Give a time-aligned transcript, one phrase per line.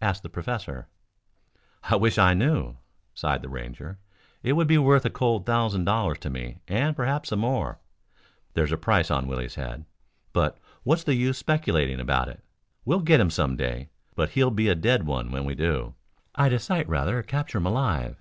[0.00, 0.88] asked the professor.
[1.82, 2.78] "I wish I knew,"
[3.12, 3.98] sighed the Ranger.
[4.42, 7.78] "It would be worth a cold thousand dollars to me and perhaps some more.
[8.54, 9.84] There's a price on Willie's head.
[10.32, 12.42] But what's the use speculating about it?
[12.86, 15.94] We'll get him some day, but he'll be a dead one when we do.
[16.34, 18.16] I'd a sight rather capture him alive."